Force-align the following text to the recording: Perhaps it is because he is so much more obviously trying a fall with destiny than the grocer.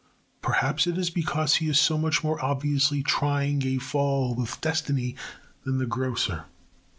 Perhaps 0.41 0.87
it 0.87 0.97
is 0.97 1.11
because 1.11 1.57
he 1.57 1.69
is 1.69 1.79
so 1.79 1.95
much 1.95 2.23
more 2.23 2.43
obviously 2.43 3.03
trying 3.03 3.63
a 3.67 3.77
fall 3.77 4.33
with 4.33 4.59
destiny 4.59 5.15
than 5.63 5.77
the 5.77 5.85
grocer. 5.85 6.45